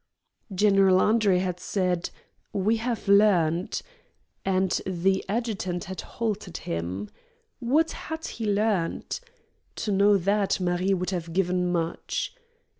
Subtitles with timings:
[0.51, 2.09] General Andre had said,
[2.53, 3.83] "We have learned"
[4.43, 7.11] and the adjutant had halted him.
[7.59, 9.19] What had he learned?
[9.75, 12.33] To know that, Marie would have given much.